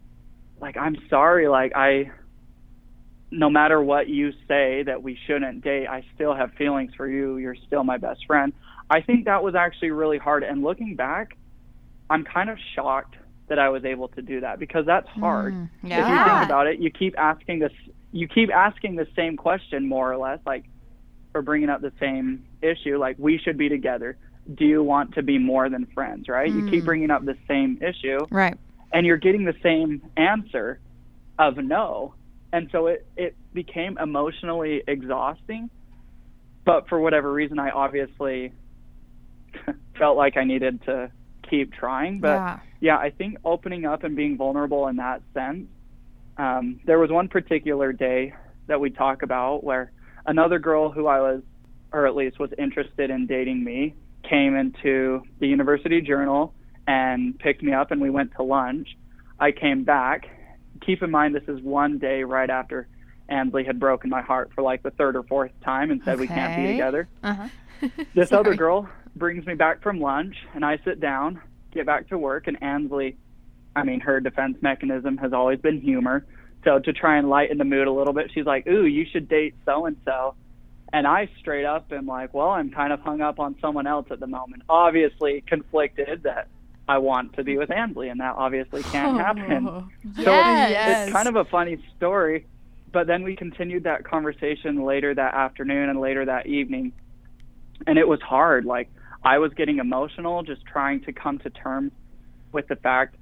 [0.60, 2.10] like I'm sorry, like I,
[3.30, 7.36] no matter what you say that we shouldn't date, I still have feelings for you.
[7.36, 8.52] You're still my best friend.
[8.90, 10.42] I think that was actually really hard.
[10.42, 11.36] And looking back,
[12.10, 13.16] I'm kind of shocked
[13.48, 16.66] that I was able to do that because that's hard Mm, if you think about
[16.66, 17.72] it, you keep asking this,
[18.12, 20.64] you keep asking the same question more or less, like,
[21.34, 24.18] or bringing up the same issue, like, we should be together.
[24.54, 26.52] Do you want to be more than friends, right?
[26.52, 26.86] You keep Mm.
[26.86, 28.56] bringing up the same issue, Right.
[28.92, 30.80] and you're getting the same answer
[31.38, 32.14] of no.
[32.52, 35.70] And so it, it became emotionally exhausting.
[36.66, 38.52] But for whatever reason, I obviously
[39.98, 41.10] felt like I needed to
[41.50, 42.20] keep trying.
[42.20, 42.58] But yeah.
[42.80, 45.66] yeah, I think opening up and being vulnerable in that sense.
[46.38, 48.32] Um, there was one particular day
[48.68, 49.92] that we talk about where
[50.26, 51.42] another girl who I was,
[51.92, 56.54] or at least was interested in dating me, came into the University Journal
[56.86, 58.96] and picked me up, and we went to lunch.
[59.38, 60.28] I came back.
[60.80, 62.88] Keep in mind, this is one day right after
[63.28, 66.26] Ansley had broken my heart for like the third or fourth time and said we
[66.26, 67.48] can't be together Uh-huh.
[68.14, 71.40] this other girl brings me back from lunch and I sit down,
[71.72, 73.16] get back to work and Ansley,
[73.74, 76.24] I mean her defense mechanism has always been humor.
[76.64, 79.28] So to try and lighten the mood a little bit, she's like, "Ooh, you should
[79.28, 80.34] date so and so."
[80.92, 84.06] And I straight up am like, "Well, I'm kind of hung up on someone else
[84.10, 84.64] at the moment.
[84.68, 86.48] Obviously conflicted that
[86.88, 89.18] I want to be with Ansley, and that obviously can't oh.
[89.18, 91.06] happen." So Yes.
[91.06, 92.46] it's kind of a funny story.
[92.92, 96.92] But then we continued that conversation later that afternoon and later that evening.
[97.86, 98.64] And it was hard.
[98.64, 98.90] Like,
[99.22, 101.92] I was getting emotional just trying to come to terms
[102.52, 103.16] with the fact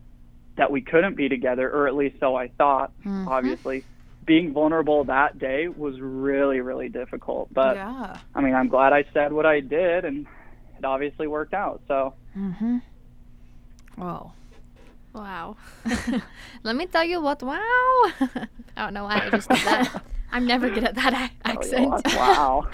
[0.56, 3.26] that we couldn't be together, or at least so I thought, Mhm.
[3.26, 3.84] obviously.
[4.26, 7.48] Being vulnerable that day was really, really difficult.
[7.52, 8.18] But yeah.
[8.34, 10.26] I mean, I'm glad I said what I did, and
[10.78, 11.80] it obviously worked out.
[11.88, 12.78] So, Mm-hmm.
[13.96, 14.32] Whoa.
[15.14, 15.56] Wow.
[16.62, 17.42] Let me tell you what.
[17.42, 17.56] Wow.
[17.56, 20.02] I don't know why I just did that.
[20.30, 21.88] I'm never good at that a- accent.
[22.14, 22.66] wow.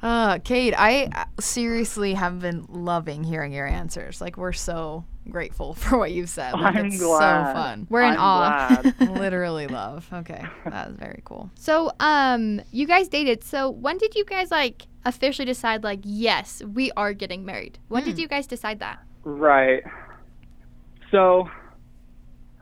[0.00, 4.20] Uh, Cade, I uh, seriously have been loving hearing your answers.
[4.20, 6.52] Like, we're so grateful for what you've said.
[6.52, 7.48] Like, I'm it's glad.
[7.48, 7.86] so fun.
[7.90, 8.80] We're in I'm awe.
[8.82, 9.00] glad.
[9.18, 10.08] Literally love.
[10.12, 11.50] Okay, that was very cool.
[11.56, 13.42] So, um, you guys dated.
[13.42, 17.78] So, when did you guys like officially decide like, yes, we are getting married?
[17.88, 18.20] When did Hmm.
[18.20, 19.00] you guys decide that?
[19.24, 19.82] Right.
[21.10, 21.48] So,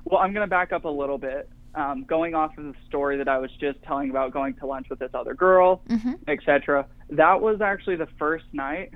[0.05, 1.49] well, I'm going to back up a little bit.
[1.77, 4.89] Um, going off of the story that I was just telling about going to lunch
[4.89, 6.15] with this other girl, Mm-hmm.
[6.27, 6.87] etc.
[7.11, 8.93] That was actually the first night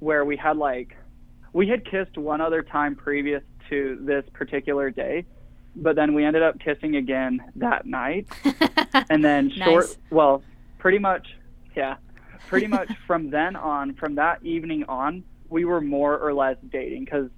[0.00, 0.96] where we had like
[1.52, 5.26] we had kissed one other time previous to this particular day,
[5.76, 8.26] but then we ended up kissing again that night.
[9.10, 9.98] And then short Nice.
[10.10, 10.42] well,
[10.78, 11.26] pretty much
[11.76, 11.96] yeah.
[12.48, 17.04] Pretty much from then on, from that evening on, we were more or less dating
[17.06, 17.28] cuz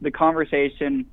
[0.00, 1.04] the conversation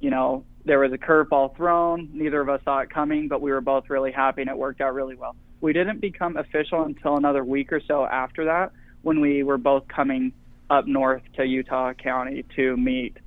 [0.00, 2.08] you know, there was a curveball thrown.
[2.12, 4.80] Neither of us saw it coming, but we were both really happy and it worked
[4.80, 5.36] out really well.
[5.60, 8.72] We didn't become official until another week or so after that
[9.02, 10.32] when we were both coming
[10.70, 13.18] up north to Utah County to meet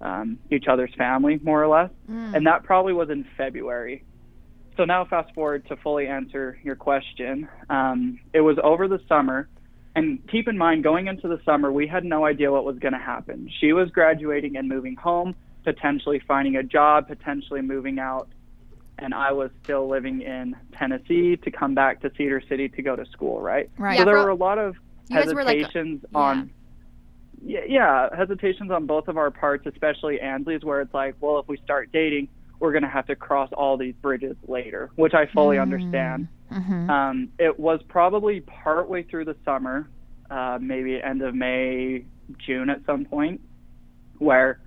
[0.00, 1.90] um, each other's family, more or less.
[2.10, 2.34] Mm.
[2.34, 4.04] And that probably was in February.
[4.76, 7.48] So now, fast forward to fully answer your question.
[7.70, 9.48] Um, it was over the summer.
[9.96, 12.94] And keep in mind, going into the summer, we had no idea what was going
[12.94, 13.48] to happen.
[13.60, 18.28] She was graduating and moving home, potentially finding a job, potentially moving out.
[18.98, 22.94] And I was still living in Tennessee to come back to Cedar City to go
[22.94, 23.68] to school, right?
[23.76, 23.98] Right.
[23.98, 24.76] So Yeah, there were a lot of
[25.10, 26.50] were like, hesitations on
[27.44, 31.48] yeah, yeah, hesitations on both of our parts, especially Ansley's, where it's like, well, if
[31.48, 35.26] we start dating, we're going to have to cross all these bridges later, which I
[35.26, 36.28] fully understand.
[36.50, 36.88] Mm-hmm.
[36.88, 39.90] Um, it was probably partway through the summer,
[40.30, 42.06] uh, maybe end of May,
[42.38, 43.40] June at some point,
[44.18, 44.60] where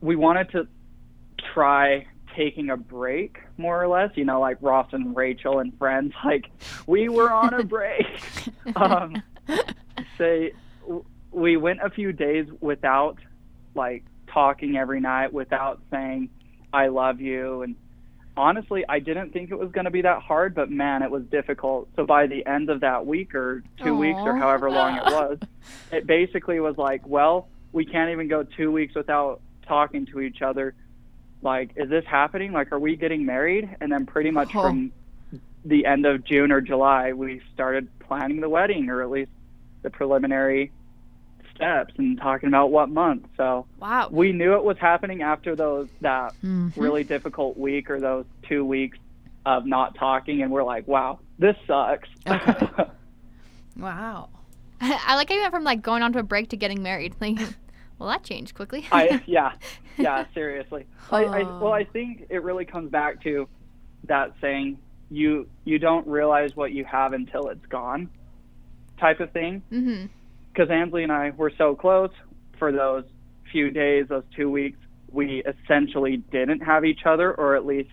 [0.00, 0.68] we wanted to
[1.54, 2.06] try
[2.36, 4.10] taking a break, more or less.
[4.14, 6.14] You know, like Ross and Rachel and friends.
[6.24, 6.50] Like
[6.86, 8.06] we were on a break.
[8.76, 9.22] um,
[10.16, 10.52] say
[11.30, 13.18] we went a few days without
[13.74, 16.30] like talking every night, without saying
[16.72, 17.76] I love you and
[18.38, 21.24] honestly, I didn't think it was going to be that hard, but man, it was
[21.24, 21.88] difficult.
[21.96, 25.38] So by the end of that week or two weeks or however long it was,
[25.90, 30.42] it basically was like, well, we can't even go two weeks without talking to each
[30.42, 30.74] other.
[31.42, 32.52] Like, is this happening?
[32.52, 33.68] Like, are we getting married?
[33.80, 34.62] And then pretty much Oh.
[34.62, 34.92] from
[35.64, 39.30] the end of June or July, we started planning the wedding, or at least
[39.82, 40.72] the preliminary
[41.54, 43.26] steps and talking about what month.
[43.36, 44.08] So wow.
[44.10, 46.72] we knew it was happening after those that Mhm.
[46.76, 48.96] really difficult week or those two weeks
[49.46, 52.08] of not talking, and we're like, wow, this sucks.
[52.26, 52.66] Okay.
[53.76, 54.28] Wow.
[54.80, 57.14] I like how you went from like going on to a break to getting married.
[57.20, 57.38] Like,
[57.98, 58.86] well, that changed quickly.
[58.92, 59.52] I yeah,
[59.96, 60.86] yeah, seriously.
[61.10, 61.58] I, I Oh.
[61.62, 63.48] well, I think it really comes back to
[64.04, 64.78] that saying
[65.10, 68.10] you you don't realize what you have until it's gone,
[69.00, 69.62] type of thing.
[69.72, 70.06] mm-hmm.
[70.52, 72.10] Because Ansley and I were so close
[72.58, 73.04] for those
[73.52, 74.78] few days, those two weeks,
[75.10, 77.90] we essentially didn't have each other, or at least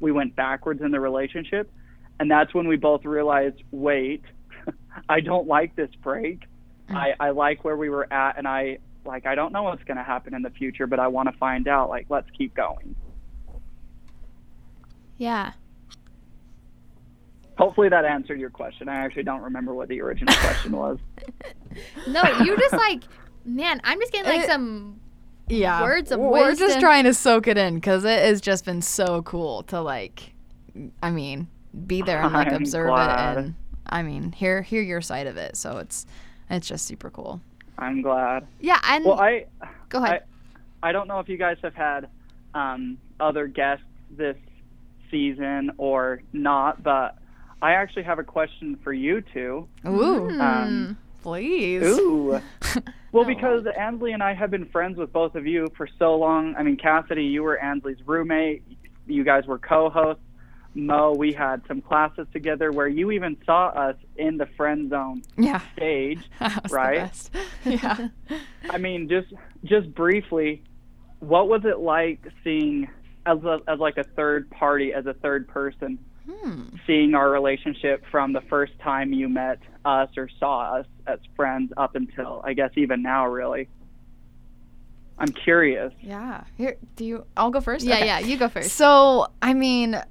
[0.00, 1.70] we went backwards in the relationship.
[2.18, 4.22] And that's when we both realized, wait,
[5.08, 6.44] I don't like this break.
[6.88, 9.96] I, I like where we were at, and I like I don't know what's going
[9.96, 11.88] to happen in the future, but I want to find out.
[11.88, 12.94] Like, let's keep going.
[15.18, 15.52] Yeah.
[17.58, 18.88] Hopefully that answered your question.
[18.88, 20.98] I actually don't remember what the original question was.
[22.06, 23.02] No, you're just like,
[23.44, 25.00] man, I'm just getting like It- some.
[25.48, 25.80] Yeah.
[25.82, 29.22] Words of We're just trying to soak it in because it has just been so
[29.22, 30.34] cool to like,
[31.00, 31.46] I mean,
[31.86, 33.36] be there and like I'm observe glad.
[33.38, 33.54] it and
[33.86, 35.56] I mean, hear hear your side of it.
[35.56, 36.04] So it's
[36.50, 37.40] it's just super cool.
[37.78, 38.46] I'm glad.
[38.60, 39.46] Yeah, and Well, I
[39.88, 40.24] go ahead.
[40.82, 42.08] I don't know if you guys have had
[42.54, 44.36] um, other guests this
[45.10, 47.16] season or not, but
[47.62, 49.68] I actually have a question for you two.
[49.86, 50.40] Ooh, Hmm.
[50.40, 51.82] um, please.
[51.82, 52.40] Ooh.
[53.12, 53.34] Well, No.
[53.34, 56.54] because Ansley and I have been friends with both of you for so long.
[56.58, 58.62] I mean, Cassidy, you were Ansley's roommate.
[59.06, 60.22] you guys were co-hosts.
[60.76, 65.22] Mo, we had some classes together where you even saw us in the friend zone
[65.38, 65.60] Yeah.
[65.74, 66.20] stage.
[66.38, 66.94] That was Right?
[66.94, 67.30] the best.
[67.64, 68.08] Yeah.
[68.70, 69.32] I mean, just
[69.64, 70.62] just briefly,
[71.20, 72.88] what was it like seeing
[73.24, 75.98] as a, as like a third party, as a third person,
[76.30, 76.62] Hmm.
[76.88, 81.72] seeing our relationship from the first time you met us or saw us as friends
[81.76, 83.68] up until I guess even now, really.
[85.18, 85.92] I'm curious.
[86.00, 86.42] Yeah.
[86.56, 87.24] Here, do you?
[87.36, 87.86] I'll go first.
[87.86, 88.06] yeah, Okay.
[88.06, 88.18] yeah.
[88.18, 88.72] You go first.
[88.72, 90.02] So, I mean,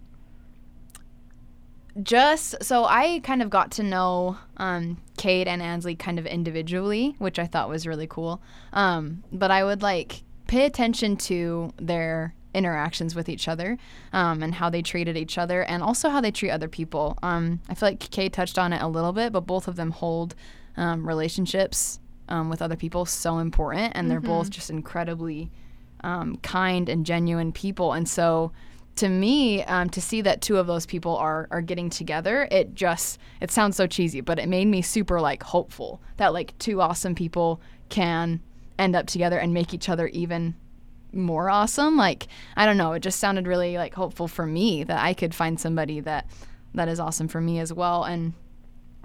[2.04, 7.16] just so I kind of got to know um, Cade and Ansley kind of individually,
[7.20, 8.42] which I thought was really cool.
[8.74, 13.78] Um, but I would like pay attention to their interactions with each other
[14.14, 17.18] um, and how they treated each other and also how they treat other people.
[17.22, 19.92] Um, I feel like Cade touched on it a little bit, but both of them
[19.92, 20.36] hold
[20.78, 25.52] um, relationships um, with other people so important, and they're both just incredibly
[26.04, 27.94] um, kind and genuine people.
[27.94, 28.52] And so,
[28.96, 32.74] to me, um, to see that two of those people are are getting together, it
[32.76, 36.82] just it sounds so cheesy, but it made me super like hopeful that like two
[36.82, 38.42] awesome people can
[38.80, 40.56] end up together and make each other even
[41.12, 41.98] more awesome.
[41.98, 45.36] Like I don't know, it just sounded really like hopeful for me that I could
[45.36, 46.28] find somebody that
[46.74, 48.04] that is awesome for me as well.
[48.04, 48.34] And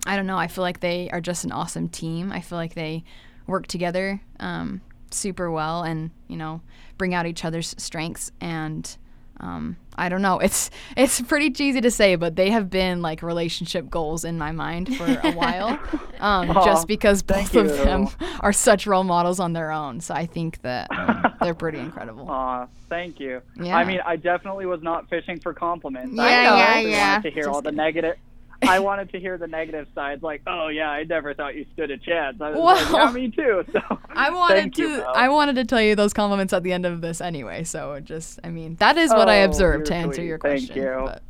[0.07, 2.33] I don't know, I feel like they are just an awesome team.
[2.33, 3.05] I feel like they
[3.47, 6.61] work together um, super well and you know
[6.97, 8.97] bring out each other's strengths and
[9.41, 10.41] um, I don't know.
[10.51, 14.53] It's it's pretty cheesy to say, but they have been like relationship goals in my
[14.53, 15.79] mind for a while,
[16.19, 18.09] um, Aw, just because both of them
[18.41, 20.01] are such role models on their own.
[20.01, 22.31] So I think that um, they're pretty incredible.
[22.31, 23.43] Aw, thank you.
[23.61, 23.77] Yeah.
[23.77, 26.15] I mean, I definitely was not fishing for compliments.
[26.17, 27.13] Yeah, I yeah, yeah.
[27.15, 28.17] wanted to hear Just all the negative.
[28.63, 31.91] I wanted to hear the negative sides, like, "Oh yeah, I never thought you stood
[31.91, 35.29] a chance." I was Well- like, "Yeah, me too." So I wanted to, you, I
[35.29, 37.65] wanted to tell you those compliments at the end of this anyway.
[37.65, 40.27] So just I mean that is what I Oh, observed to you're answer sweet.
[40.27, 40.69] your question.
[40.75, 41.03] Thank you.
[41.07, 41.23] but-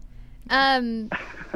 [0.51, 1.11] Um,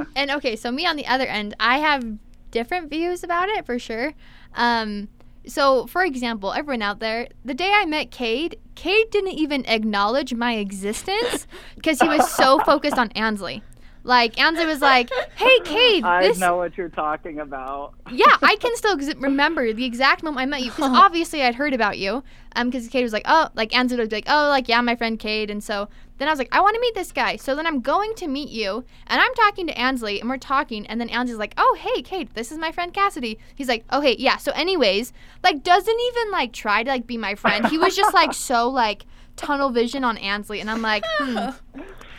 [0.16, 2.04] and okay, so me on the other end, I have
[2.52, 4.14] different views about it for sure.
[4.54, 5.08] Um,
[5.46, 10.32] so for example, everyone out there, the day I met Cade, Cade didn't even acknowledge
[10.34, 13.62] my existence because he was so focused on Ansley.
[14.04, 17.94] Like Ansley was like, "Hey, Cade, I this know what you're talking about.
[18.12, 21.54] yeah, I can still ex- remember the exact moment I met you because obviously I'd
[21.54, 22.22] heard about you.
[22.54, 24.94] Um, because Cade was like, oh, like Ansley would be like, oh, like yeah, my
[24.94, 25.88] friend Cade, and so
[26.18, 27.36] then I was like, I want to meet this guy.
[27.36, 30.86] So then I'm going to meet you, and I'm talking to Ansley, and we're talking,
[30.86, 33.38] and then Ansley's like, oh, hey, Cade, this is my friend Cassidy.
[33.54, 34.36] He's like, okay, oh, hey, yeah.
[34.36, 35.12] So anyways,
[35.42, 37.66] like doesn't even like try to like be my friend.
[37.66, 41.50] He was just like so like tunnel vision on Ansley, and I'm like, hmm,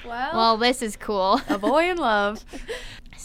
[0.08, 1.41] well, this is cool.
[1.50, 2.44] a boy in love.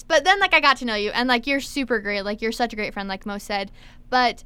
[0.08, 2.22] But then like I got to know you and like you're super great.
[2.22, 3.70] Like you're such a great friend, like Mo said.
[4.08, 4.44] But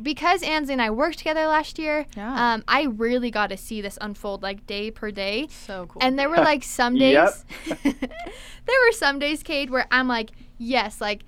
[0.00, 2.54] because Ansley and I worked together last year, Yeah.
[2.54, 5.48] um, I really got to see this unfold like day per day.
[5.50, 6.00] So cool.
[6.02, 11.00] And there were like some days there were some days, Cade, where I'm like, yes,
[11.00, 11.24] like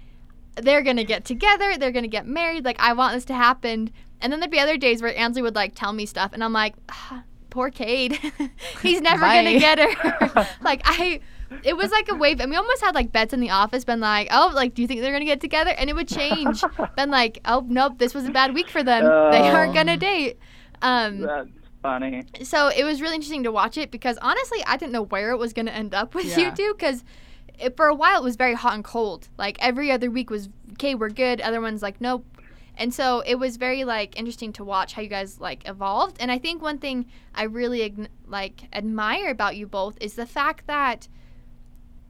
[0.57, 3.91] they're gonna get together, they're gonna get married, like I want this to happen.
[4.21, 6.53] And then there'd be other days where Ansley would like tell me stuff and I'm
[6.53, 8.19] like, ah, poor Cade.
[8.83, 9.43] He's never Bye.
[9.45, 10.49] gonna get her.
[10.63, 11.21] like I
[11.65, 14.01] it was like a wave and we almost had like bets in the office been
[14.01, 15.71] like, Oh, like do you think they're gonna get together?
[15.71, 16.63] And it would change.
[16.97, 19.03] been like, Oh nope, this was a bad week for them.
[19.33, 20.39] they aren't gonna date.
[20.83, 21.49] Um That's
[21.83, 22.25] funny.
[22.43, 25.39] so it was really interesting to watch it because honestly, I didn't know where it
[25.39, 27.05] was going to end up with you two because
[27.77, 29.29] for a while it was very hot and cold.
[29.39, 31.41] Like every other week was, okay, we're good.
[31.41, 32.25] Other ones like, nope.
[32.81, 36.17] And so it was very like interesting to watch how you guys like evolved.
[36.19, 37.95] And I think one thing I really
[38.27, 41.07] like admire about you both is the fact that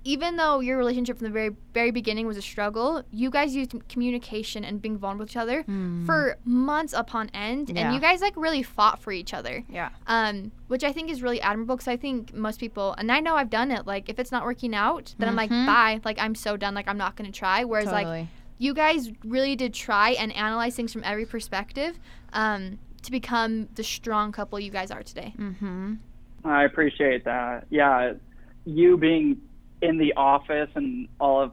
[0.02, 3.74] even though your relationship from the very very beginning was a struggle, you guys used
[3.88, 5.62] communication and being vulnerable with each other
[6.06, 9.90] for months upon end, and you guys like really fought for each other yeah.
[10.06, 13.34] um, which I think is really admirable because I think most people, and I know
[13.36, 13.86] I've done it.
[13.86, 15.66] Like if it's not working out, then I'm like, Mhm.
[15.66, 16.00] bye.
[16.04, 16.74] Like I'm so done.
[16.74, 17.64] Like I'm not gonna try.
[17.64, 18.28] Whereas like Totally.
[18.60, 21.98] You guys really did try and analyze things from every perspective,
[22.34, 25.34] um, to become the strong couple you guys are today.
[25.36, 25.94] mm-hmm.
[26.44, 27.66] I appreciate that.
[27.70, 28.14] Yeah,
[28.64, 29.40] you being
[29.82, 31.52] in the office and all of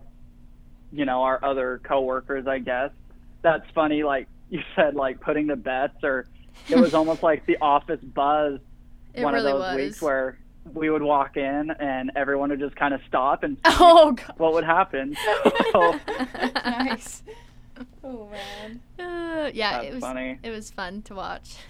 [0.92, 2.92] you know our other coworkers, I guess.
[3.42, 4.04] That's funny.
[4.04, 6.26] Like you said, like putting the bets, or
[6.70, 8.60] it was almost like the office buzz.
[9.14, 9.76] It one really of those was.
[9.76, 10.38] weeks where
[10.74, 14.34] we would walk in and everyone would just kind of stop and see Oh god.
[14.38, 15.16] what would happen.
[15.72, 16.00] So
[16.56, 17.24] nice.
[18.04, 18.80] Oh man.
[19.00, 20.40] Uh, yeah, that's it was funny.
[20.42, 21.58] it was fun to watch.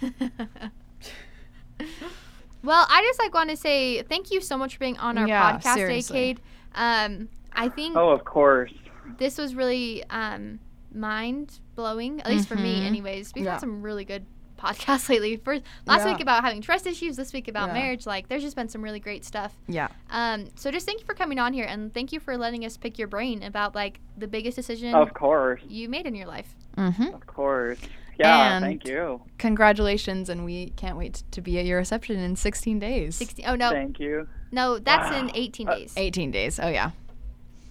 [2.62, 5.28] well, I just like want to say thank you so much for being on our
[5.28, 6.16] Yeah, podcast, seriously.
[6.18, 6.40] Cade.
[6.74, 8.72] Um, I think Oh, of course.
[9.18, 10.58] this was really um,
[10.94, 12.86] mind blowing, at least for me, Mhm.
[12.86, 13.32] anyways.
[13.34, 13.52] We've Yeah.
[13.52, 14.24] had some really good
[14.58, 15.36] podcasts lately.
[15.36, 16.12] First last Yeah.
[16.12, 17.74] week about having trust issues, this week about Yeah.
[17.74, 18.06] marriage.
[18.06, 19.54] Like there's just been some really great stuff.
[19.68, 19.88] Yeah.
[20.10, 22.76] Um, so just thank you for coming on here and thank you for letting us
[22.76, 26.54] pick your brain about like the biggest decision Of course, you made in your life.
[26.76, 27.14] Mm-hmm.
[27.14, 27.78] of course.
[28.18, 29.20] Yeah, And- thank you.
[29.38, 33.14] Congratulations, and we can't wait to be at your reception in 16 days.
[33.14, 33.70] 16 Oh no.
[33.70, 34.26] Thank you.
[34.50, 35.32] No, that's in Wow.
[35.36, 35.94] 18 Uh, days.
[35.96, 36.58] 18 days.
[36.60, 36.90] Oh yeah.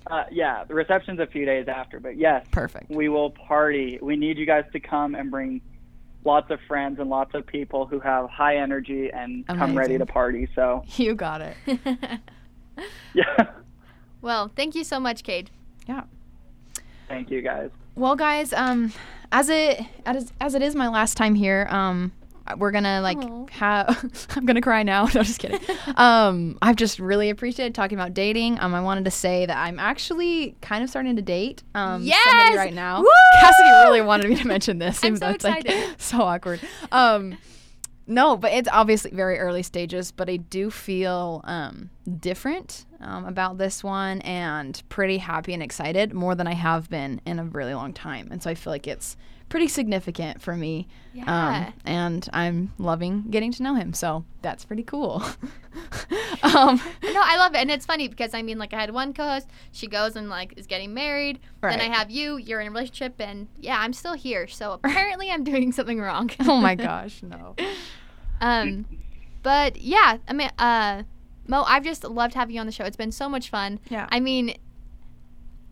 [0.10, 2.90] Uh, yeah, the reception's a few days after, but yes, Perfect.
[2.90, 4.00] we will party.
[4.02, 5.60] We need you guys to come and bring
[6.28, 10.06] lots of friends and lots of people who have high energy and come ready to
[10.06, 10.48] party.
[10.54, 11.58] So, You got it.
[13.14, 13.48] yeah.
[14.22, 15.50] well, thank you so much, Cade.
[15.88, 16.04] Yeah.
[17.08, 17.72] Thank you guys.
[17.96, 18.94] Well, guys, um,
[19.32, 22.12] as it as as it is my last time here, um,
[22.58, 24.28] we're gonna like have.
[24.36, 25.08] I'm gonna cry now.
[25.18, 25.60] No, just kidding.
[25.96, 28.60] um, I've just really appreciated talking about dating.
[28.60, 32.24] Um, I wanted to say that I'm actually kind of starting to date um Yes!
[32.24, 33.02] somebody right now.
[33.02, 33.08] Woo!
[33.40, 35.04] Cassidy really wanted me to mention this.
[35.04, 36.02] I'm so it's, like, excited.
[36.02, 36.60] so awkward.
[36.92, 37.38] Um.
[38.10, 41.90] No, but it's obviously very early stages, but I do feel um,
[42.22, 47.20] different um, about this one and pretty happy and excited more than I have been
[47.26, 48.30] in a really long time.
[48.32, 49.18] And so I feel like it's
[49.50, 50.88] pretty significant for me.
[51.14, 51.24] Yeah.
[51.68, 53.94] Um, and I'm loving getting to know him.
[53.94, 55.24] So that's pretty cool.
[56.44, 59.14] um, No, I love it, and it's funny because I mean, like, I had one
[59.14, 59.48] co-host.
[59.72, 61.40] She goes and like is getting married.
[61.62, 61.78] Right.
[61.78, 62.38] Then I have you.
[62.38, 64.48] You're in a relationship, and yeah, I'm still here.
[64.48, 66.30] So apparently, I'm doing something wrong.
[66.42, 67.56] oh my gosh, no.
[68.42, 68.86] Um,
[69.44, 71.04] but yeah, I mean, uh,
[71.48, 72.84] Mo, I've just loved having you on the show.
[72.84, 73.80] It's been so much fun.
[73.90, 74.08] Yeah.
[74.12, 74.56] I mean,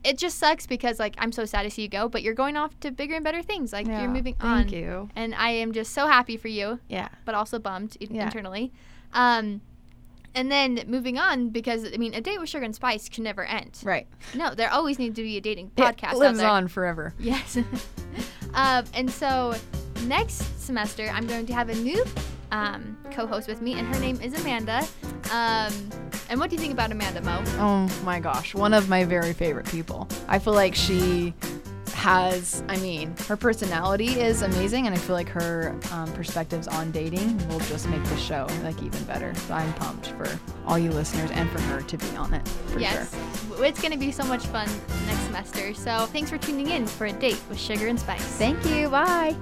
[0.06, 2.56] it just sucks because like I'm so sad to see you go, but you're going
[2.56, 3.74] off to bigger and better things.
[3.74, 4.60] Like Yeah, you're moving on.
[4.64, 5.10] Thank you.
[5.16, 7.10] And I am just so happy for you, Yeah.
[7.26, 8.26] but also bummed in- Yeah.
[8.26, 8.72] internally.
[9.14, 9.62] Um,
[10.36, 13.44] and then moving on because I mean, a date with Sugar and Spice can never
[13.46, 13.80] end.
[13.84, 14.06] Right.
[14.36, 16.14] No, there always needs to be a dating podcast.
[16.14, 17.14] It lives on forever.
[17.20, 17.58] Yes.
[18.54, 19.56] um, and so
[20.04, 22.04] next semester, I'm going to have a new
[22.52, 24.86] um, co-host with me, and her name is Amanda.
[25.32, 25.74] Um,
[26.30, 27.44] and what do you think about Amanda, Mo?
[27.58, 30.08] Oh my gosh, one of my very favorite people.
[30.28, 31.34] I feel like she
[31.94, 36.92] has, I mean, her personality is amazing, and I feel like her um, perspectives on
[36.92, 39.34] dating will just make the show like even better.
[39.36, 40.28] So I'm pumped for
[40.68, 42.48] all you listeners and for her to be on it.
[42.68, 43.66] For yes, Sure.
[43.66, 44.68] It's going to be so much fun
[45.08, 45.74] next semester.
[45.74, 48.22] So thanks for tuning in for a date with Sugar and Spice.
[48.38, 48.90] Thank you.
[48.90, 49.36] Bye.